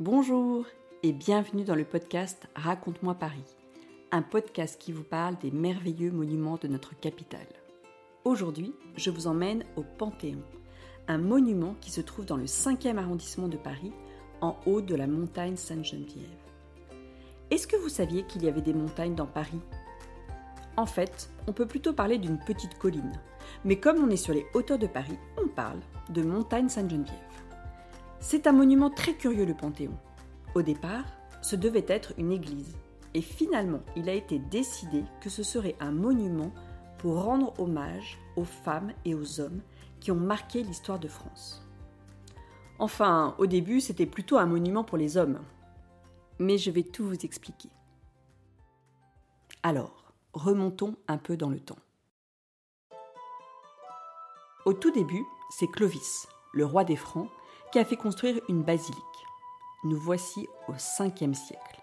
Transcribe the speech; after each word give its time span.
Bonjour 0.00 0.66
et 1.04 1.12
bienvenue 1.12 1.62
dans 1.62 1.76
le 1.76 1.84
podcast 1.84 2.48
Raconte-moi 2.56 3.14
Paris, 3.14 3.44
un 4.10 4.22
podcast 4.22 4.76
qui 4.76 4.90
vous 4.90 5.04
parle 5.04 5.38
des 5.38 5.52
merveilleux 5.52 6.10
monuments 6.10 6.58
de 6.60 6.66
notre 6.66 6.98
capitale. 6.98 7.46
Aujourd'hui, 8.24 8.74
je 8.96 9.10
vous 9.10 9.28
emmène 9.28 9.64
au 9.76 9.84
Panthéon, 9.84 10.42
un 11.06 11.18
monument 11.18 11.76
qui 11.80 11.92
se 11.92 12.00
trouve 12.00 12.24
dans 12.24 12.36
le 12.36 12.46
5e 12.46 12.98
arrondissement 12.98 13.46
de 13.46 13.56
Paris, 13.56 13.92
en 14.40 14.56
haut 14.66 14.80
de 14.80 14.96
la 14.96 15.06
montagne 15.06 15.54
Sainte-Geneviève. 15.54 16.26
Est-ce 17.52 17.68
que 17.68 17.76
vous 17.76 17.88
saviez 17.88 18.24
qu'il 18.24 18.42
y 18.42 18.48
avait 18.48 18.62
des 18.62 18.74
montagnes 18.74 19.14
dans 19.14 19.26
Paris? 19.26 19.60
En 20.76 20.86
fait, 20.86 21.30
on 21.46 21.52
peut 21.52 21.66
plutôt 21.66 21.92
parler 21.92 22.18
d'une 22.18 22.40
petite 22.40 22.78
colline, 22.78 23.12
mais 23.64 23.78
comme 23.78 24.02
on 24.02 24.10
est 24.10 24.16
sur 24.16 24.34
les 24.34 24.46
hauteurs 24.54 24.80
de 24.80 24.88
Paris, 24.88 25.18
on 25.40 25.46
parle 25.46 25.78
de 26.10 26.22
montagne 26.22 26.68
Sainte-Geneviève. 26.68 27.14
C'est 28.26 28.46
un 28.46 28.52
monument 28.52 28.88
très 28.88 29.12
curieux 29.12 29.44
le 29.44 29.52
Panthéon. 29.52 29.98
Au 30.54 30.62
départ, 30.62 31.04
ce 31.42 31.56
devait 31.56 31.84
être 31.88 32.14
une 32.16 32.32
église, 32.32 32.74
et 33.12 33.20
finalement 33.20 33.82
il 33.96 34.08
a 34.08 34.14
été 34.14 34.38
décidé 34.38 35.04
que 35.20 35.28
ce 35.28 35.42
serait 35.42 35.76
un 35.78 35.92
monument 35.92 36.50
pour 36.96 37.22
rendre 37.22 37.52
hommage 37.60 38.18
aux 38.36 38.46
femmes 38.46 38.94
et 39.04 39.14
aux 39.14 39.42
hommes 39.42 39.60
qui 40.00 40.10
ont 40.10 40.16
marqué 40.16 40.62
l'histoire 40.62 40.98
de 40.98 41.06
France. 41.06 41.68
Enfin, 42.78 43.34
au 43.36 43.44
début, 43.44 43.82
c'était 43.82 44.06
plutôt 44.06 44.38
un 44.38 44.46
monument 44.46 44.84
pour 44.84 44.96
les 44.96 45.18
hommes. 45.18 45.40
Mais 46.38 46.56
je 46.56 46.70
vais 46.70 46.82
tout 46.82 47.04
vous 47.04 47.26
expliquer. 47.26 47.68
Alors, 49.62 50.14
remontons 50.32 50.96
un 51.08 51.18
peu 51.18 51.36
dans 51.36 51.50
le 51.50 51.60
temps. 51.60 51.78
Au 54.64 54.72
tout 54.72 54.92
début, 54.92 55.24
c'est 55.50 55.70
Clovis, 55.70 56.26
le 56.54 56.64
roi 56.64 56.84
des 56.84 56.96
Francs, 56.96 57.28
qui 57.74 57.80
a 57.80 57.84
fait 57.84 57.96
construire 57.96 58.40
une 58.48 58.62
basilique. 58.62 59.26
Nous 59.82 59.98
voici 59.98 60.46
au 60.68 60.74
5e 60.74 61.34
siècle. 61.34 61.82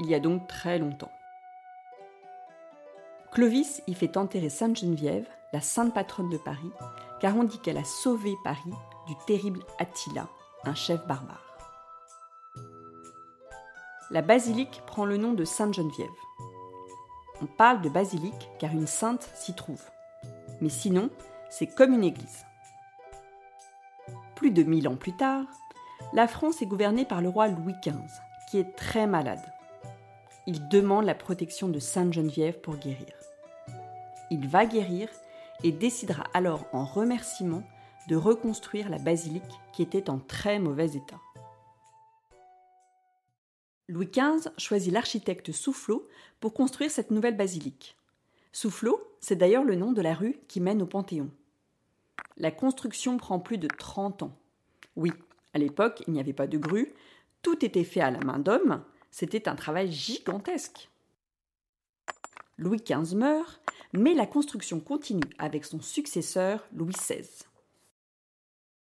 Il 0.00 0.08
y 0.08 0.14
a 0.16 0.18
donc 0.18 0.48
très 0.48 0.76
longtemps. 0.76 1.12
Clovis 3.30 3.80
y 3.86 3.94
fait 3.94 4.16
enterrer 4.16 4.48
Sainte 4.48 4.80
Geneviève, 4.80 5.28
la 5.52 5.60
sainte 5.60 5.94
patronne 5.94 6.30
de 6.30 6.36
Paris, 6.36 6.72
car 7.20 7.36
on 7.36 7.44
dit 7.44 7.60
qu'elle 7.60 7.78
a 7.78 7.84
sauvé 7.84 8.34
Paris 8.42 8.74
du 9.06 9.14
terrible 9.28 9.60
Attila, 9.78 10.26
un 10.64 10.74
chef 10.74 11.06
barbare. 11.06 11.54
La 14.10 14.22
basilique 14.22 14.82
prend 14.84 15.04
le 15.04 15.16
nom 15.16 15.32
de 15.32 15.44
Sainte 15.44 15.74
Geneviève. 15.74 16.08
On 17.40 17.46
parle 17.46 17.82
de 17.82 17.88
basilique 17.88 18.50
car 18.58 18.72
une 18.72 18.88
sainte 18.88 19.30
s'y 19.36 19.54
trouve. 19.54 19.84
Mais 20.60 20.70
sinon, 20.70 21.08
c'est 21.50 21.68
comme 21.68 21.92
une 21.92 22.02
église. 22.02 22.44
Plus 24.40 24.52
de 24.52 24.62
mille 24.62 24.88
ans 24.88 24.96
plus 24.96 25.12
tard, 25.12 25.44
la 26.14 26.26
France 26.26 26.62
est 26.62 26.66
gouvernée 26.66 27.04
par 27.04 27.20
le 27.20 27.28
roi 27.28 27.48
Louis 27.48 27.74
XV, 27.84 28.00
qui 28.50 28.56
est 28.56 28.74
très 28.74 29.06
malade. 29.06 29.44
Il 30.46 30.66
demande 30.68 31.04
la 31.04 31.14
protection 31.14 31.68
de 31.68 31.78
Sainte 31.78 32.14
Geneviève 32.14 32.58
pour 32.62 32.78
guérir. 32.78 33.12
Il 34.30 34.48
va 34.48 34.64
guérir 34.64 35.10
et 35.62 35.72
décidera 35.72 36.24
alors 36.32 36.64
en 36.72 36.86
remerciement 36.86 37.62
de 38.08 38.16
reconstruire 38.16 38.88
la 38.88 38.96
basilique 38.96 39.42
qui 39.74 39.82
était 39.82 40.08
en 40.08 40.18
très 40.18 40.58
mauvais 40.58 40.92
état. 40.92 41.20
Louis 43.88 44.06
XV 44.10 44.48
choisit 44.56 44.90
l'architecte 44.90 45.52
Soufflot 45.52 46.08
pour 46.40 46.54
construire 46.54 46.90
cette 46.90 47.10
nouvelle 47.10 47.36
basilique. 47.36 47.94
Soufflot, 48.52 49.06
c'est 49.20 49.36
d'ailleurs 49.36 49.64
le 49.64 49.74
nom 49.74 49.92
de 49.92 50.00
la 50.00 50.14
rue 50.14 50.40
qui 50.48 50.60
mène 50.60 50.80
au 50.80 50.86
Panthéon. 50.86 51.28
La 52.40 52.50
construction 52.50 53.18
prend 53.18 53.38
plus 53.38 53.58
de 53.58 53.68
30 53.68 54.22
ans. 54.22 54.34
Oui, 54.96 55.12
à 55.52 55.58
l'époque, 55.58 56.02
il 56.06 56.14
n'y 56.14 56.20
avait 56.20 56.32
pas 56.32 56.46
de 56.46 56.56
grue, 56.56 56.94
tout 57.42 57.62
était 57.62 57.84
fait 57.84 58.00
à 58.00 58.10
la 58.10 58.20
main 58.20 58.38
d'homme, 58.38 58.82
c'était 59.10 59.46
un 59.46 59.54
travail 59.54 59.92
gigantesque. 59.92 60.88
Louis 62.56 62.78
XV 62.78 63.14
meurt, 63.14 63.60
mais 63.92 64.14
la 64.14 64.24
construction 64.24 64.80
continue 64.80 65.28
avec 65.38 65.66
son 65.66 65.82
successeur 65.82 66.66
Louis 66.72 66.94
XVI. 66.94 67.28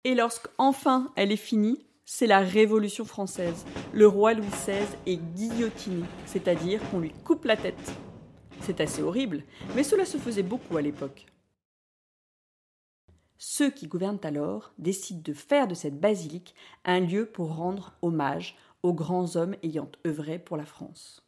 Et 0.05 0.15
lorsqu'enfin 0.15 1.11
elle 1.17 1.33
est 1.33 1.37
finie, 1.37 1.87
c'est 2.05 2.27
la 2.27 2.41
Révolution 2.41 3.07
française. 3.07 3.65
Le 3.95 4.07
roi 4.07 4.35
Louis 4.35 4.49
XVI 4.49 4.87
est 5.07 5.17
guillotiné, 5.17 6.05
c'est-à-dire 6.27 6.83
qu'on 6.91 7.01
lui 7.01 7.13
coupe 7.25 7.47
la 7.47 7.57
tête. 7.57 7.95
C'est 8.61 8.83
assez 8.83 9.01
horrible, 9.01 9.45
mais 9.75 9.83
cela 9.83 10.05
se 10.05 10.19
faisait 10.19 10.43
beaucoup 10.43 10.77
à 10.77 10.83
l'époque. 10.83 11.25
Ceux 13.43 13.71
qui 13.71 13.87
gouvernent 13.87 14.21
alors 14.23 14.71
décident 14.77 15.23
de 15.25 15.33
faire 15.33 15.67
de 15.67 15.73
cette 15.73 15.99
basilique 15.99 16.55
un 16.85 17.01
lieu 17.01 17.25
pour 17.25 17.57
rendre 17.57 17.95
hommage 18.03 18.55
aux 18.83 18.93
grands 18.93 19.35
hommes 19.35 19.57
ayant 19.63 19.91
œuvré 20.07 20.39
pour 20.39 20.59
la 20.59 20.67
France. 20.67 21.25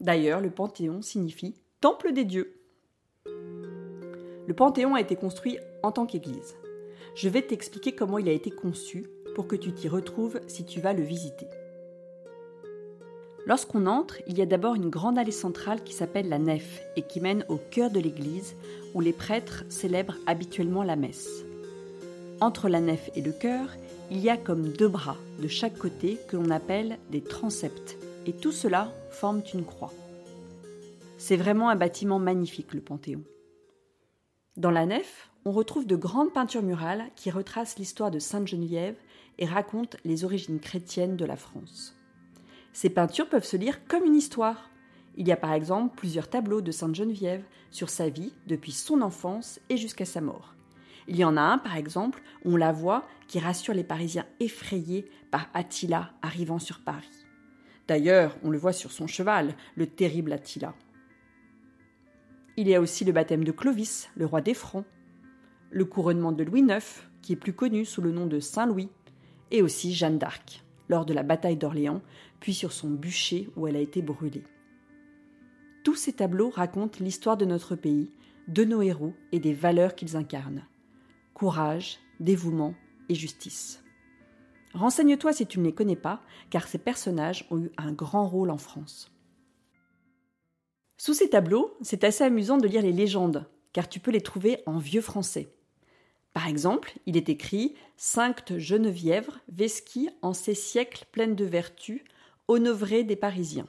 D'ailleurs, 0.00 0.40
le 0.40 0.50
Panthéon 0.50 1.02
signifie 1.02 1.54
Temple 1.80 2.12
des 2.12 2.24
dieux. 2.24 2.60
Le 3.24 4.52
Panthéon 4.52 4.96
a 4.96 5.00
été 5.00 5.14
construit 5.14 5.58
en 5.84 5.92
tant 5.92 6.06
qu'église. 6.06 6.56
Je 7.14 7.28
vais 7.28 7.42
t'expliquer 7.42 7.94
comment 7.94 8.18
il 8.18 8.28
a 8.28 8.32
été 8.32 8.50
conçu 8.50 9.08
pour 9.36 9.46
que 9.46 9.54
tu 9.54 9.72
t'y 9.72 9.88
retrouves 9.88 10.40
si 10.48 10.66
tu 10.66 10.80
vas 10.80 10.92
le 10.92 11.04
visiter. 11.04 11.46
Lorsqu'on 13.46 13.86
entre, 13.86 14.16
il 14.26 14.36
y 14.36 14.42
a 14.42 14.46
d'abord 14.46 14.74
une 14.74 14.90
grande 14.90 15.18
allée 15.18 15.30
centrale 15.30 15.84
qui 15.84 15.94
s'appelle 15.94 16.28
la 16.28 16.40
nef 16.40 16.82
et 16.96 17.02
qui 17.02 17.20
mène 17.20 17.44
au 17.48 17.56
cœur 17.56 17.92
de 17.92 18.00
l'église 18.00 18.56
où 18.92 19.00
les 19.00 19.12
prêtres 19.12 19.64
célèbrent 19.68 20.16
habituellement 20.26 20.82
la 20.82 20.96
messe. 20.96 21.44
Entre 22.40 22.68
la 22.68 22.80
nef 22.80 23.08
et 23.14 23.22
le 23.22 23.30
chœur, 23.30 23.68
il 24.10 24.18
y 24.18 24.30
a 24.30 24.36
comme 24.36 24.72
deux 24.72 24.88
bras 24.88 25.16
de 25.40 25.46
chaque 25.46 25.78
côté 25.78 26.18
que 26.28 26.36
l'on 26.36 26.50
appelle 26.50 26.98
des 27.10 27.22
transepts 27.22 27.96
et 28.26 28.32
tout 28.32 28.50
cela 28.50 28.92
forme 29.10 29.42
une 29.54 29.64
croix. 29.64 29.92
C'est 31.16 31.36
vraiment 31.36 31.70
un 31.70 31.76
bâtiment 31.76 32.18
magnifique 32.18 32.74
le 32.74 32.80
Panthéon. 32.80 33.22
Dans 34.56 34.72
la 34.72 34.86
nef, 34.86 35.30
on 35.44 35.52
retrouve 35.52 35.86
de 35.86 35.96
grandes 35.96 36.32
peintures 36.32 36.62
murales 36.62 37.04
qui 37.14 37.30
retracent 37.30 37.78
l'histoire 37.78 38.10
de 38.10 38.18
Sainte 38.18 38.48
Geneviève 38.48 38.96
et 39.38 39.46
racontent 39.46 39.98
les 40.04 40.24
origines 40.24 40.58
chrétiennes 40.58 41.16
de 41.16 41.24
la 41.24 41.36
France. 41.36 41.95
Ces 42.76 42.90
peintures 42.90 43.30
peuvent 43.30 43.42
se 43.42 43.56
lire 43.56 43.86
comme 43.86 44.04
une 44.04 44.14
histoire. 44.14 44.68
Il 45.16 45.26
y 45.26 45.32
a 45.32 45.36
par 45.38 45.54
exemple 45.54 45.96
plusieurs 45.96 46.28
tableaux 46.28 46.60
de 46.60 46.70
Sainte 46.70 46.94
Geneviève 46.94 47.42
sur 47.70 47.88
sa 47.88 48.10
vie 48.10 48.34
depuis 48.46 48.72
son 48.72 49.00
enfance 49.00 49.58
et 49.70 49.78
jusqu'à 49.78 50.04
sa 50.04 50.20
mort. 50.20 50.54
Il 51.08 51.16
y 51.16 51.24
en 51.24 51.38
a 51.38 51.40
un 51.40 51.56
par 51.56 51.74
exemple 51.74 52.20
où 52.44 52.52
on 52.52 52.56
la 52.56 52.72
voit 52.72 53.06
qui 53.28 53.38
rassure 53.38 53.72
les 53.72 53.82
Parisiens 53.82 54.26
effrayés 54.40 55.08
par 55.30 55.48
Attila 55.54 56.10
arrivant 56.20 56.58
sur 56.58 56.80
Paris. 56.80 57.08
D'ailleurs, 57.88 58.36
on 58.42 58.50
le 58.50 58.58
voit 58.58 58.74
sur 58.74 58.92
son 58.92 59.06
cheval, 59.06 59.54
le 59.74 59.86
terrible 59.86 60.34
Attila. 60.34 60.74
Il 62.58 62.68
y 62.68 62.74
a 62.74 62.80
aussi 62.82 63.06
le 63.06 63.12
baptême 63.12 63.44
de 63.44 63.52
Clovis, 63.52 64.10
le 64.16 64.26
roi 64.26 64.42
des 64.42 64.52
Francs, 64.52 64.84
le 65.70 65.86
couronnement 65.86 66.32
de 66.32 66.44
Louis 66.44 66.60
IX, 66.60 66.84
qui 67.22 67.32
est 67.32 67.36
plus 67.36 67.54
connu 67.54 67.86
sous 67.86 68.02
le 68.02 68.12
nom 68.12 68.26
de 68.26 68.38
Saint 68.38 68.66
Louis, 68.66 68.90
et 69.50 69.62
aussi 69.62 69.94
Jeanne 69.94 70.18
d'Arc, 70.18 70.65
lors 70.88 71.04
de 71.04 71.14
la 71.14 71.22
bataille 71.22 71.56
d'Orléans, 71.56 72.02
puis 72.40 72.54
sur 72.54 72.72
son 72.72 72.90
bûcher 72.90 73.48
où 73.56 73.66
elle 73.66 73.76
a 73.76 73.80
été 73.80 74.02
brûlée. 74.02 74.44
Tous 75.84 75.94
ces 75.94 76.12
tableaux 76.12 76.50
racontent 76.50 76.98
l'histoire 77.00 77.36
de 77.36 77.44
notre 77.44 77.76
pays, 77.76 78.10
de 78.48 78.64
nos 78.64 78.82
héros 78.82 79.14
et 79.32 79.38
des 79.38 79.54
valeurs 79.54 79.94
qu'ils 79.94 80.16
incarnent. 80.16 80.64
Courage, 81.34 81.98
dévouement 82.20 82.74
et 83.08 83.14
justice. 83.14 83.82
Renseigne-toi 84.74 85.32
si 85.32 85.46
tu 85.46 85.58
ne 85.58 85.64
les 85.64 85.72
connais 85.72 85.96
pas, 85.96 86.20
car 86.50 86.68
ces 86.68 86.78
personnages 86.78 87.46
ont 87.50 87.58
eu 87.58 87.70
un 87.76 87.92
grand 87.92 88.26
rôle 88.26 88.50
en 88.50 88.58
France. 88.58 89.10
Sous 90.98 91.14
ces 91.14 91.30
tableaux, 91.30 91.76
c'est 91.82 92.04
assez 92.04 92.24
amusant 92.24 92.58
de 92.58 92.66
lire 92.66 92.82
les 92.82 92.92
légendes, 92.92 93.46
car 93.72 93.88
tu 93.88 94.00
peux 94.00 94.10
les 94.10 94.20
trouver 94.20 94.62
en 94.66 94.78
vieux 94.78 95.00
français. 95.00 95.55
Par 96.36 96.48
exemple, 96.48 96.92
il 97.06 97.16
est 97.16 97.30
écrit 97.30 97.76
Sainte 97.96 98.58
Geneviève, 98.58 99.30
vesquie 99.48 100.10
en 100.20 100.34
ces 100.34 100.54
siècles 100.54 101.06
pleines 101.10 101.34
de 101.34 101.46
vertus, 101.46 102.02
honorée 102.46 103.04
des 103.04 103.16
Parisiens. 103.16 103.66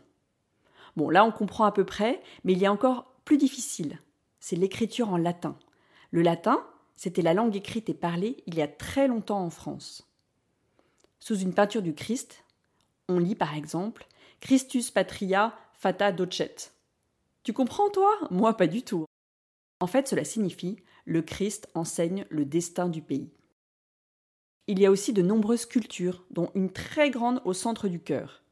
Bon, 0.98 1.10
là 1.10 1.24
on 1.24 1.32
comprend 1.32 1.64
à 1.64 1.72
peu 1.72 1.86
près, 1.86 2.22
mais 2.44 2.52
il 2.52 2.60
y 2.60 2.66
a 2.66 2.72
encore 2.74 3.06
plus 3.24 3.38
difficile. 3.38 4.02
C'est 4.42 4.58
l'écriture 4.58 5.14
en 5.14 5.16
latin. 5.16 5.58
Le 6.12 6.22
latin, 6.22 6.62
c'était 6.98 7.22
la 7.22 7.34
langue 7.34 7.56
écrite 7.56 7.88
et 7.88 7.94
parlée 7.94 8.44
il 8.48 8.56
y 8.56 8.62
a 8.62 8.68
très 8.68 9.08
longtemps 9.08 9.46
en 9.46 9.50
France. 9.50 10.06
Sous 11.22 11.40
une 11.40 11.54
peinture 11.54 11.82
du 11.82 11.94
Christ, 11.94 12.44
on 13.08 13.18
lit 13.18 13.36
par 13.36 13.56
exemple 13.56 14.08
Christus 14.42 14.92
patria 14.92 15.58
fata 15.72 16.12
docet. 16.12 16.74
Tu 17.44 17.54
comprends 17.54 17.90
toi? 17.92 18.12
Moi 18.30 18.58
pas 18.58 18.68
du 18.68 18.82
tout. 18.82 19.06
En 19.80 19.88
fait, 19.88 20.10
cela 20.10 20.26
signifie 20.26 20.78
le 21.08 21.22
Christ 21.22 21.70
enseigne 21.74 22.26
le 22.30 22.44
destin 22.44 22.90
du 22.90 23.02
pays. 23.02 23.32
Il 24.68 24.78
y 24.78 24.86
a 24.86 24.92
aussi 24.92 25.14
de 25.14 25.22
nombreuses 25.22 25.62
sculptures, 25.62 26.26
dont 26.32 26.52
une 26.54 26.70
très 26.70 27.10
grande 27.10 27.42
au 27.46 27.54
centre 27.54 27.88
du 27.88 28.02
cœur. 28.02 28.44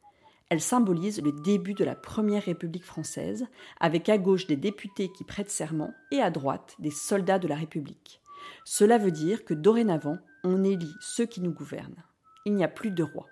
Elle 0.48 0.62
symbolise 0.62 1.22
le 1.22 1.34
début 1.34 1.74
de 1.74 1.84
la 1.84 1.96
Première 1.96 2.44
République 2.44 2.86
française, 2.86 3.46
avec 3.82 4.08
à 4.08 4.18
gauche 4.18 4.48
des 4.48 4.56
députés 4.56 5.12
qui 5.12 5.26
prêtent 5.26 5.52
serment 5.52 5.94
et 6.12 6.22
à 6.22 6.32
droite 6.32 6.76
des 6.80 6.92
soldats 6.92 7.40
de 7.40 7.50
la 7.50 7.56
République. 7.56 8.22
Cela 8.64 8.98
veut 8.98 9.12
dire 9.12 9.44
que 9.44 9.54
dorénavant, 9.54 10.18
on 10.46 10.64
élit 10.64 10.96
ceux 11.02 11.26
qui 11.26 11.42
nous 11.42 11.52
gouvernent. 11.52 12.04
Il 12.46 12.54
n'y 12.56 12.64
a 12.64 12.70
plus 12.70 12.92
de 12.92 13.04
roi. 13.04 13.28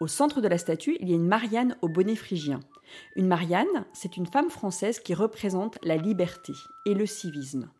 Au 0.00 0.06
centre 0.06 0.40
de 0.40 0.48
la 0.48 0.56
statue, 0.56 0.96
il 1.00 1.10
y 1.10 1.12
a 1.12 1.16
une 1.16 1.28
Marianne 1.28 1.76
au 1.82 1.88
bonnet 1.88 2.16
phrygien. 2.16 2.60
Une 3.16 3.26
Marianne, 3.26 3.86
c'est 3.92 4.16
une 4.16 4.26
femme 4.26 4.50
française 4.50 5.00
qui 5.00 5.14
représente 5.14 5.78
la 5.82 5.96
liberté 5.96 6.52
et 6.86 6.94
le 6.94 7.06
civisme. 7.06 7.70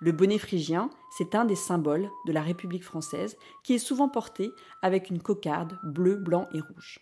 Le 0.00 0.12
bonnet 0.12 0.38
phrygien, 0.38 0.90
c'est 1.16 1.34
un 1.34 1.44
des 1.44 1.56
symboles 1.56 2.10
de 2.26 2.32
la 2.32 2.42
République 2.42 2.84
française 2.84 3.36
qui 3.62 3.74
est 3.74 3.78
souvent 3.78 4.08
porté 4.08 4.50
avec 4.82 5.10
une 5.10 5.22
cocarde 5.22 5.78
bleu, 5.82 6.16
blanc 6.16 6.48
et 6.52 6.60
rouge. 6.60 7.00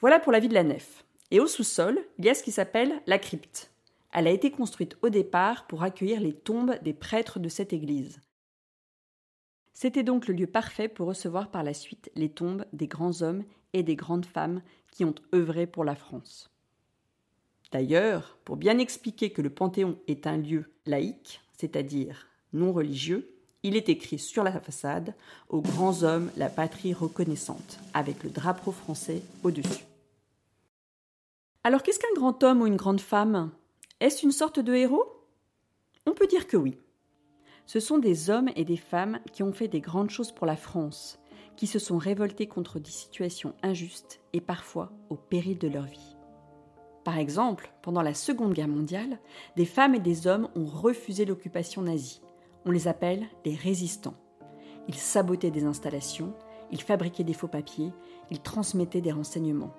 Voilà 0.00 0.20
pour 0.20 0.32
la 0.32 0.40
vie 0.40 0.48
de 0.48 0.54
la 0.54 0.64
nef. 0.64 1.04
Et 1.30 1.40
au 1.40 1.46
sous-sol, 1.46 1.98
il 2.18 2.24
y 2.24 2.28
a 2.28 2.34
ce 2.34 2.42
qui 2.42 2.52
s'appelle 2.52 3.00
la 3.06 3.18
crypte. 3.18 3.72
Elle 4.12 4.26
a 4.26 4.30
été 4.30 4.50
construite 4.50 4.96
au 5.02 5.08
départ 5.08 5.66
pour 5.66 5.82
accueillir 5.82 6.20
les 6.20 6.34
tombes 6.34 6.76
des 6.82 6.94
prêtres 6.94 7.38
de 7.38 7.48
cette 7.48 7.72
église. 7.72 8.20
C'était 9.78 10.04
donc 10.04 10.26
le 10.26 10.32
lieu 10.32 10.46
parfait 10.46 10.88
pour 10.88 11.06
recevoir 11.06 11.50
par 11.50 11.62
la 11.62 11.74
suite 11.74 12.10
les 12.14 12.30
tombes 12.30 12.64
des 12.72 12.86
grands 12.86 13.20
hommes 13.20 13.44
et 13.74 13.82
des 13.82 13.94
grandes 13.94 14.24
femmes 14.24 14.62
qui 14.90 15.04
ont 15.04 15.14
œuvré 15.34 15.66
pour 15.66 15.84
la 15.84 15.94
France. 15.94 16.50
D'ailleurs, 17.72 18.38
pour 18.46 18.56
bien 18.56 18.78
expliquer 18.78 19.28
que 19.28 19.42
le 19.42 19.50
Panthéon 19.50 19.98
est 20.08 20.26
un 20.26 20.38
lieu 20.38 20.72
laïque, 20.86 21.42
c'est-à-dire 21.58 22.26
non 22.54 22.72
religieux, 22.72 23.36
il 23.62 23.76
est 23.76 23.90
écrit 23.90 24.18
sur 24.18 24.44
la 24.44 24.60
façade 24.60 25.14
Aux 25.50 25.60
grands 25.60 26.04
hommes, 26.04 26.30
la 26.38 26.48
patrie 26.48 26.94
reconnaissante, 26.94 27.78
avec 27.92 28.24
le 28.24 28.30
drapeau 28.30 28.72
français 28.72 29.20
au-dessus. 29.42 29.84
Alors 31.64 31.82
qu'est-ce 31.82 31.98
qu'un 31.98 32.14
grand 32.14 32.42
homme 32.44 32.62
ou 32.62 32.66
une 32.66 32.76
grande 32.76 33.02
femme? 33.02 33.50
Est-ce 34.00 34.24
une 34.24 34.32
sorte 34.32 34.58
de 34.58 34.72
héros? 34.72 35.04
On 36.06 36.14
peut 36.14 36.28
dire 36.28 36.46
que 36.46 36.56
oui. 36.56 36.78
Ce 37.66 37.80
sont 37.80 37.98
des 37.98 38.30
hommes 38.30 38.48
et 38.54 38.64
des 38.64 38.76
femmes 38.76 39.18
qui 39.32 39.42
ont 39.42 39.52
fait 39.52 39.66
des 39.66 39.80
grandes 39.80 40.10
choses 40.10 40.30
pour 40.30 40.46
la 40.46 40.56
France, 40.56 41.18
qui 41.56 41.66
se 41.66 41.80
sont 41.80 41.98
révoltés 41.98 42.46
contre 42.46 42.78
des 42.78 42.90
situations 42.90 43.54
injustes 43.62 44.20
et 44.32 44.40
parfois 44.40 44.92
au 45.10 45.16
péril 45.16 45.58
de 45.58 45.66
leur 45.66 45.84
vie. 45.84 46.16
Par 47.02 47.18
exemple, 47.18 47.72
pendant 47.82 48.02
la 48.02 48.14
Seconde 48.14 48.52
Guerre 48.52 48.68
mondiale, 48.68 49.18
des 49.56 49.64
femmes 49.64 49.96
et 49.96 50.00
des 50.00 50.28
hommes 50.28 50.48
ont 50.54 50.64
refusé 50.64 51.24
l'occupation 51.24 51.82
nazie. 51.82 52.20
On 52.64 52.70
les 52.70 52.86
appelle 52.86 53.26
les 53.44 53.54
résistants. 53.54 54.16
Ils 54.88 54.94
sabotaient 54.94 55.50
des 55.50 55.64
installations, 55.64 56.34
ils 56.70 56.80
fabriquaient 56.80 57.24
des 57.24 57.32
faux 57.32 57.48
papiers, 57.48 57.92
ils 58.30 58.40
transmettaient 58.40 59.00
des 59.00 59.12
renseignements. 59.12 59.74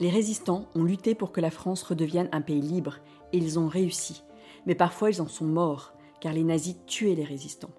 Les 0.00 0.10
résistants 0.10 0.66
ont 0.74 0.84
lutté 0.84 1.14
pour 1.14 1.30
que 1.30 1.40
la 1.40 1.50
France 1.50 1.82
redevienne 1.82 2.28
un 2.32 2.40
pays 2.40 2.60
libre 2.60 2.98
et 3.32 3.38
ils 3.38 3.58
ont 3.58 3.68
réussi. 3.68 4.24
Mais 4.66 4.74
parfois 4.74 5.10
ils 5.10 5.20
en 5.22 5.28
sont 5.28 5.44
morts 5.44 5.94
car 6.24 6.32
les 6.32 6.42
nazis 6.42 6.76
tuaient 6.86 7.14
les 7.14 7.22
résistants. 7.22 7.74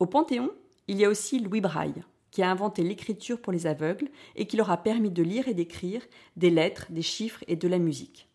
Au 0.00 0.06
Panthéon, 0.06 0.50
il 0.88 0.96
y 0.96 1.04
a 1.04 1.08
aussi 1.08 1.38
Louis 1.38 1.60
Braille, 1.60 2.02
qui 2.32 2.42
a 2.42 2.50
inventé 2.50 2.82
l'écriture 2.82 3.40
pour 3.40 3.52
les 3.52 3.68
aveugles 3.68 4.10
et 4.34 4.48
qui 4.48 4.56
leur 4.56 4.72
a 4.72 4.82
permis 4.82 5.12
de 5.12 5.22
lire 5.22 5.46
et 5.46 5.54
d'écrire 5.54 6.02
des 6.34 6.50
lettres, 6.50 6.86
des 6.90 7.02
chiffres 7.02 7.44
et 7.46 7.54
de 7.54 7.68
la 7.68 7.78
musique. 7.78 8.28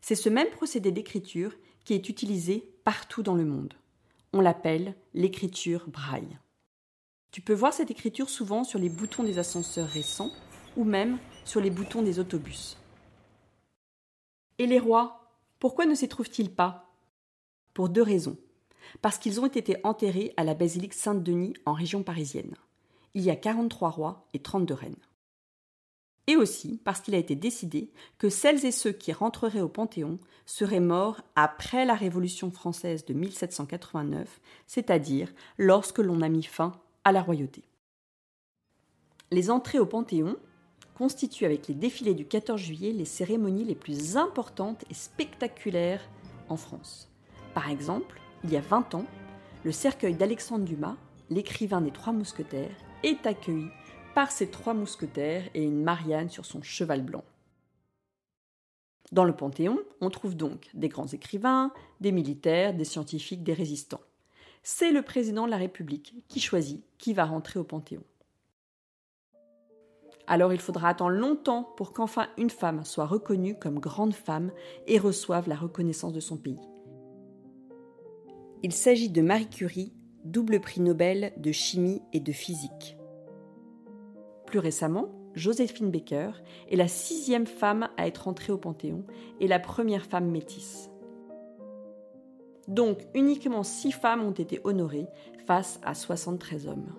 C'est 0.00 0.14
ce 0.14 0.30
même 0.30 0.48
procédé 0.48 0.92
d'écriture 0.92 1.52
qui 1.84 1.92
est 1.92 2.08
utilisé 2.08 2.72
partout 2.84 3.22
dans 3.22 3.34
le 3.34 3.44
monde. 3.44 3.74
On 4.32 4.40
l'appelle 4.40 4.94
l'écriture 5.12 5.86
braille. 5.88 6.38
Tu 7.32 7.42
peux 7.42 7.52
voir 7.52 7.74
cette 7.74 7.90
écriture 7.90 8.30
souvent 8.30 8.64
sur 8.64 8.78
les 8.78 8.88
boutons 8.88 9.24
des 9.24 9.38
ascenseurs 9.38 9.88
récents 9.88 10.30
ou 10.74 10.84
même 10.84 11.18
sur 11.44 11.60
les 11.60 11.68
boutons 11.68 12.00
des 12.00 12.18
autobus. 12.18 12.78
Et 14.56 14.66
les 14.66 14.78
rois, 14.78 15.36
pourquoi 15.58 15.84
ne 15.84 15.94
s'y 15.94 16.08
trouvent-ils 16.08 16.50
pas? 16.50 16.88
Pour 17.74 17.88
deux 17.88 18.02
raisons. 18.02 18.36
Parce 19.00 19.18
qu'ils 19.18 19.40
ont 19.40 19.46
été 19.46 19.76
enterrés 19.84 20.34
à 20.36 20.44
la 20.44 20.54
basilique 20.54 20.94
Saint-Denis 20.94 21.54
en 21.66 21.72
région 21.72 22.02
parisienne 22.02 22.54
il 23.14 23.22
y 23.22 23.30
a 23.30 23.36
43 23.36 23.90
rois 23.90 24.26
et 24.32 24.38
32 24.38 24.74
reines. 24.74 24.96
Et 26.28 26.36
aussi 26.36 26.80
parce 26.84 27.00
qu'il 27.00 27.14
a 27.14 27.18
été 27.18 27.34
décidé 27.34 27.90
que 28.18 28.28
celles 28.28 28.64
et 28.64 28.70
ceux 28.70 28.92
qui 28.92 29.12
rentreraient 29.12 29.60
au 29.60 29.68
Panthéon 29.68 30.18
seraient 30.46 30.80
morts 30.80 31.20
après 31.34 31.84
la 31.84 31.94
Révolution 31.94 32.50
française 32.50 33.04
de 33.04 33.12
1789, 33.12 34.40
c'est-à-dire 34.66 35.32
lorsque 35.58 35.98
l'on 35.98 36.22
a 36.22 36.28
mis 36.28 36.44
fin 36.44 36.72
à 37.04 37.10
la 37.10 37.22
royauté. 37.22 37.64
Les 39.32 39.50
entrées 39.50 39.80
au 39.80 39.86
Panthéon 39.86 40.36
constituent 40.94 41.46
avec 41.46 41.66
les 41.66 41.74
défilés 41.74 42.14
du 42.14 42.26
14 42.26 42.60
juillet 42.60 42.92
les 42.92 43.04
cérémonies 43.04 43.64
les 43.64 43.74
plus 43.74 44.16
importantes 44.16 44.84
et 44.90 44.94
spectaculaires 44.94 46.08
en 46.48 46.56
France. 46.56 47.11
Par 47.54 47.68
exemple, 47.68 48.20
il 48.44 48.50
y 48.50 48.56
a 48.56 48.60
20 48.60 48.94
ans, 48.94 49.04
le 49.64 49.72
cercueil 49.72 50.14
d'Alexandre 50.14 50.64
Dumas, 50.64 50.96
l'écrivain 51.28 51.80
des 51.80 51.90
Trois 51.90 52.12
Mousquetaires, 52.12 52.74
est 53.02 53.26
accueilli 53.26 53.68
par 54.14 54.30
ses 54.30 54.50
trois 54.50 54.74
mousquetaires 54.74 55.48
et 55.54 55.62
une 55.62 55.82
Marianne 55.82 56.28
sur 56.28 56.44
son 56.44 56.62
cheval 56.62 57.02
blanc. 57.02 57.24
Dans 59.10 59.24
le 59.24 59.34
Panthéon, 59.34 59.78
on 60.00 60.10
trouve 60.10 60.36
donc 60.36 60.68
des 60.74 60.88
grands 60.88 61.06
écrivains, 61.06 61.72
des 62.00 62.12
militaires, 62.12 62.74
des 62.74 62.84
scientifiques, 62.84 63.42
des 63.42 63.52
résistants. 63.52 64.00
C'est 64.62 64.92
le 64.92 65.02
président 65.02 65.46
de 65.46 65.50
la 65.50 65.56
République 65.56 66.14
qui 66.28 66.40
choisit 66.40 66.82
qui 66.98 67.12
va 67.12 67.24
rentrer 67.24 67.58
au 67.58 67.64
Panthéon. 67.64 68.04
Alors 70.26 70.52
il 70.52 70.60
faudra 70.60 70.88
attendre 70.88 71.16
longtemps 71.16 71.64
pour 71.76 71.92
qu'enfin 71.92 72.28
une 72.38 72.50
femme 72.50 72.84
soit 72.84 73.06
reconnue 73.06 73.58
comme 73.58 73.80
grande 73.80 74.14
femme 74.14 74.52
et 74.86 74.98
reçoive 74.98 75.48
la 75.48 75.56
reconnaissance 75.56 76.12
de 76.12 76.20
son 76.20 76.36
pays. 76.36 76.60
Il 78.64 78.72
s'agit 78.72 79.10
de 79.10 79.22
Marie 79.22 79.48
Curie, 79.48 79.92
double 80.24 80.60
prix 80.60 80.80
Nobel 80.80 81.32
de 81.36 81.50
chimie 81.50 82.00
et 82.12 82.20
de 82.20 82.30
physique. 82.30 82.96
Plus 84.46 84.60
récemment, 84.60 85.08
Joséphine 85.34 85.90
Baker 85.90 86.30
est 86.70 86.76
la 86.76 86.86
sixième 86.86 87.46
femme 87.46 87.88
à 87.96 88.06
être 88.06 88.28
entrée 88.28 88.52
au 88.52 88.58
Panthéon 88.58 89.04
et 89.40 89.48
la 89.48 89.58
première 89.58 90.06
femme 90.06 90.30
métisse. 90.30 90.90
Donc 92.68 92.98
uniquement 93.14 93.64
six 93.64 93.90
femmes 93.90 94.22
ont 94.22 94.30
été 94.30 94.60
honorées 94.62 95.08
face 95.44 95.80
à 95.82 95.94
73 95.94 96.68
hommes. 96.68 96.94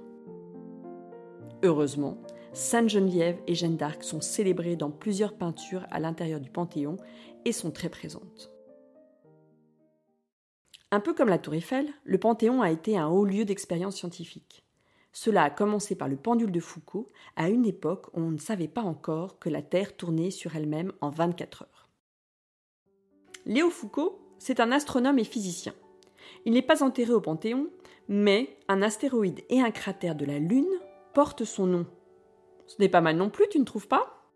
Heureusement, 1.63 2.17
Sainte 2.51 2.89
Geneviève 2.89 3.39
et 3.47 3.55
Jeanne 3.55 3.77
d'Arc 3.77 4.03
sont 4.03 4.19
célébrées 4.19 4.75
dans 4.75 4.91
plusieurs 4.91 5.37
peintures 5.37 5.87
à 5.91 6.01
l'intérieur 6.01 6.41
du 6.41 6.49
Panthéon 6.49 6.97
et 7.45 7.53
sont 7.53 7.71
très 7.71 7.89
présentes. 7.89 8.52
Un 10.93 10.99
peu 10.99 11.15
comme 11.15 11.29
la 11.29 11.39
Tour 11.39 11.55
Eiffel, 11.55 11.91
le 12.03 12.19
Panthéon 12.19 12.61
a 12.61 12.69
été 12.69 12.99
un 12.99 13.07
haut 13.07 13.25
lieu 13.25 13.45
d'expérience 13.45 13.95
scientifique. 13.95 14.63
Cela 15.11 15.41
a 15.41 15.49
commencé 15.49 15.95
par 15.95 16.07
le 16.07 16.17
pendule 16.17 16.51
de 16.51 16.59
Foucault, 16.59 17.09
à 17.35 17.49
une 17.49 17.65
époque 17.65 18.09
où 18.13 18.21
on 18.21 18.29
ne 18.29 18.37
savait 18.37 18.67
pas 18.67 18.83
encore 18.83 19.39
que 19.39 19.49
la 19.49 19.63
Terre 19.63 19.97
tournait 19.97 20.29
sur 20.29 20.55
elle-même 20.55 20.93
en 21.01 21.09
24 21.09 21.63
heures. 21.63 21.89
Léo 23.47 23.71
Foucault, 23.71 24.19
c'est 24.37 24.59
un 24.59 24.71
astronome 24.71 25.17
et 25.17 25.23
physicien. 25.23 25.73
Il 26.45 26.53
n'est 26.53 26.61
pas 26.61 26.83
enterré 26.83 27.11
au 27.11 27.21
Panthéon, 27.21 27.69
mais 28.07 28.55
un 28.67 28.83
astéroïde 28.83 29.41
et 29.49 29.61
un 29.61 29.71
cratère 29.71 30.13
de 30.13 30.25
la 30.25 30.37
Lune 30.37 30.79
portent 31.15 31.43
son 31.43 31.65
nom. 31.65 31.87
Ce 32.67 32.75
n'est 32.79 32.87
pas 32.87 33.01
mal 33.01 33.17
non 33.17 33.31
plus, 33.31 33.49
tu 33.49 33.57
ne 33.57 33.65
trouves 33.65 33.87
pas? 33.87 34.29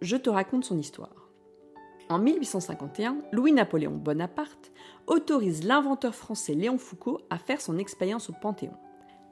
Je 0.00 0.16
te 0.16 0.28
raconte 0.28 0.64
son 0.64 0.76
histoire. 0.76 1.25
En 2.08 2.20
1851, 2.20 3.16
Louis-Napoléon 3.32 3.96
Bonaparte 3.96 4.70
autorise 5.08 5.64
l'inventeur 5.64 6.14
français 6.14 6.54
Léon 6.54 6.78
Foucault 6.78 7.20
à 7.30 7.38
faire 7.38 7.60
son 7.60 7.78
expérience 7.78 8.30
au 8.30 8.32
Panthéon. 8.32 8.76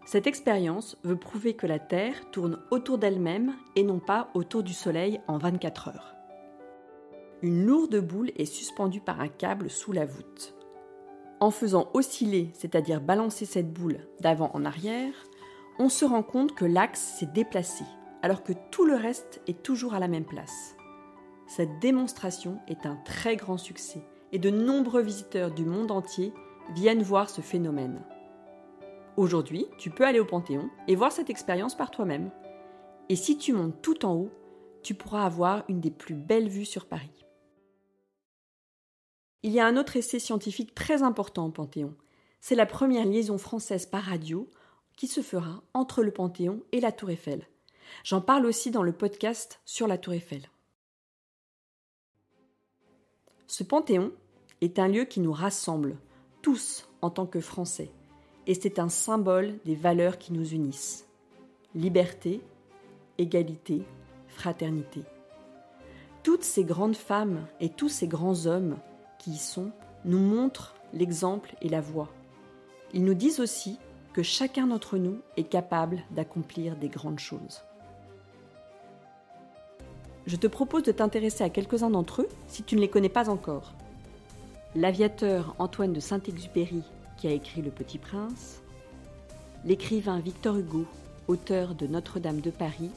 Cette 0.07 0.27
expérience 0.27 0.99
veut 1.05 1.17
prouver 1.17 1.55
que 1.55 1.69
la 1.69 1.79
Terre 1.79 2.29
tourne 2.33 2.59
autour 2.73 2.99
d'elle-même 2.99 3.55
et 3.77 3.85
non 3.85 4.01
pas 4.01 4.29
autour 4.35 4.65
du 4.65 4.73
Soleil 4.73 5.21
en 5.29 5.39
24 5.39 5.89
heures. 5.89 6.15
Une 7.43 7.65
lourde 7.65 8.01
boule 8.01 8.33
est 8.37 8.45
suspendue 8.45 9.01
par 9.01 9.21
un 9.21 9.29
câble 9.29 9.71
sous 9.71 9.93
la 9.93 10.05
voûte. 10.05 10.55
En 11.39 11.53
faisant 11.53 11.89
osciller, 11.95 12.51
c'est-à-dire 12.55 13.01
balancer 13.01 13.45
cette 13.45 13.73
boule 13.73 14.01
d'avant 14.21 14.51
en 14.53 14.65
arrière, 14.65 15.15
on 15.79 15.89
se 15.89 16.05
rend 16.05 16.25
compte 16.25 16.57
que 16.57 16.65
l'axe 16.65 17.19
s'est 17.19 17.31
déplacé, 17.33 17.85
alors 18.23 18.43
que 18.43 18.53
tout 18.73 18.85
le 18.85 18.95
reste 18.97 19.43
est 19.47 19.63
toujours 19.63 19.95
à 19.95 20.01
la 20.01 20.09
même 20.09 20.25
place. 20.25 20.75
Cette 21.47 21.79
démonstration 21.79 22.59
est 22.69 22.87
un 22.87 22.97
très 23.05 23.37
grand 23.37 23.59
succès 23.59 24.03
et 24.33 24.39
de 24.39 24.51
nombreux 24.51 25.03
visiteurs 25.03 25.53
du 25.53 25.65
monde 25.65 25.91
entier 25.91 26.33
viennent 26.75 27.03
voir 27.03 27.29
ce 27.29 27.41
phénomène. 27.41 28.03
Aujourd'hui, 29.17 29.67
tu 29.79 29.91
peux 29.91 30.05
aller 30.05 30.19
au 30.19 30.25
Panthéon 30.25 30.71
et 30.89 30.97
voir 30.97 31.13
cette 31.13 31.31
expérience 31.31 31.77
par 31.77 31.91
toi-même. 31.91 32.31
Et 33.09 33.17
si 33.17 33.39
tu 33.39 33.53
montes 33.53 33.81
tout 33.81 34.05
en 34.05 34.15
haut, 34.15 34.31
tu 34.83 34.95
pourras 34.95 35.25
avoir 35.25 35.65
une 35.69 35.81
des 35.81 35.91
plus 35.91 36.15
belles 36.15 36.49
vues 36.49 36.65
sur 36.65 36.87
Paris. 36.87 37.25
Il 39.43 39.53
y 39.53 39.61
a 39.61 39.67
un 39.67 39.77
autre 39.77 39.97
essai 39.97 40.19
scientifique 40.19 40.75
très 40.75 41.03
important 41.03 41.47
au 41.47 41.51
Panthéon. 41.51 41.95
C'est 42.41 42.55
la 42.55 42.67
première 42.67 43.05
liaison 43.05 43.39
française 43.39 43.87
par 43.87 44.03
radio 44.03 44.51
qui 44.97 45.07
se 45.07 45.21
fera 45.21 45.63
entre 45.75 46.03
le 46.03 46.11
Panthéon 46.11 46.63
et 46.73 46.81
la 46.81 46.93
Tour 46.93 47.11
Eiffel. 47.11 47.47
J'en 48.03 48.21
parle 48.21 48.47
aussi 48.47 48.71
dans 48.71 48.83
le 48.83 48.93
podcast 48.93 49.61
sur 49.65 49.87
la 49.87 49.99
Tour 49.99 50.15
Eiffel. 50.15 50.49
Ce 53.47 53.63
panthéon 53.63 54.13
est 54.61 54.79
un 54.79 54.89
lieu 54.89 55.05
qui 55.05 55.21
nous 55.21 55.33
rassemble, 55.33 55.97
tous 56.43 56.89
en 57.03 57.11
tant 57.11 57.27
que 57.27 57.41
Français. 57.41 57.91
et 58.47 58.55
c'est 58.55 58.79
un 58.79 58.91
symbole 58.91 59.59
des 59.65 59.75
valeurs 59.75 60.19
qui 60.19 60.33
nous 60.33 60.53
unissent. 60.53 61.07
Liberté, 61.75 62.43
égalité, 63.17 63.83
fraternité. 64.29 65.03
Toutes 66.23 66.45
ces 66.45 66.65
grandes 66.65 66.97
femmes 66.97 67.47
et 67.61 67.71
tous 67.71 67.89
ces 67.89 68.07
grands 68.07 68.47
hommes 68.47 68.77
qui 69.19 69.33
y 69.33 69.39
sont 69.39 69.73
nous 70.05 70.19
montrent 70.19 70.75
l'exemple 70.93 71.55
et 71.63 71.69
la 71.69 71.81
voie. 71.81 72.11
Ils 72.93 73.05
nous 73.05 73.15
disent 73.15 73.41
aussi 73.41 73.79
que 74.13 74.23
chacun 74.23 74.67
d'entre 74.67 74.99
nous 74.99 75.19
est 75.37 75.49
capable 75.49 76.03
d'accomplir 76.11 76.77
des 76.77 76.89
grandes 76.89 77.19
choses. 77.19 77.63
Je 80.27 80.37
te 80.37 80.47
propose 80.47 80.85
de 80.85 80.93
t'intéresser 80.93 81.45
à 81.45 81.51
quelques-uns 81.51 81.91
d'entre 81.91 82.23
eux 82.23 82.29
si 82.49 82.63
tu 82.63 82.77
ne 82.77 82.81
les 82.81 82.89
connais 82.89 83.11
pas 83.11 83.29
encore. 83.29 83.75
L'aviateur 84.75 85.55
Antoine 85.59 85.93
de 85.93 86.01
Saint-Exupéry 86.01 86.83
qui 87.19 87.29
a 87.29 87.33
écrit 87.33 87.63
Le 87.63 87.71
Petit 87.71 87.99
Prince, 87.99 88.61
l'écrivain 89.65 90.19
Victor 90.21 90.57
Hugo, 90.57 90.87
auteur 91.29 91.75
de 91.75 91.87
Notre-Dame 91.87 92.41
de 92.41 92.51
Paris, 92.51 92.91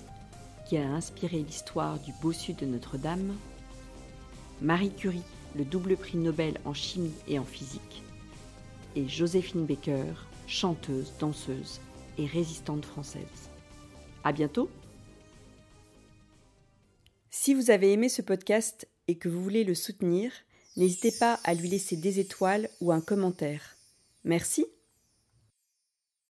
qui 0.65 0.77
a 0.77 0.89
inspiré 0.89 1.37
l'histoire 1.37 1.99
du 1.99 2.11
bossu 2.21 2.53
de 2.53 2.65
Notre-Dame, 2.65 3.33
Marie 4.61 4.91
Curie, 4.91 5.21
le 5.55 5.65
double 5.65 5.97
prix 5.97 6.17
Nobel 6.17 6.59
en 6.65 6.73
chimie 6.73 7.13
et 7.27 7.39
en 7.39 7.45
physique, 7.45 8.03
et 8.95 9.07
Joséphine 9.07 9.65
Baker, 9.65 10.13
chanteuse, 10.47 11.13
danseuse 11.19 11.79
et 12.17 12.25
résistante 12.25 12.85
française. 12.85 13.49
À 14.23 14.31
bientôt! 14.31 14.69
Si 17.39 17.53
vous 17.53 17.69
avez 17.69 17.93
aimé 17.93 18.09
ce 18.09 18.23
podcast 18.23 18.87
et 19.07 19.15
que 19.15 19.29
vous 19.29 19.43
voulez 19.43 19.63
le 19.63 19.75
soutenir, 19.75 20.31
n'hésitez 20.75 21.11
pas 21.11 21.39
à 21.43 21.53
lui 21.53 21.69
laisser 21.69 21.95
des 21.95 22.19
étoiles 22.19 22.67
ou 22.81 22.91
un 22.91 22.99
commentaire. 22.99 23.77
Merci 24.23 24.65